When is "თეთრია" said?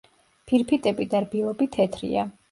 1.77-2.25